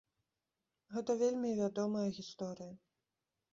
[0.95, 2.73] Гэта вельмі вядомая гісторыя.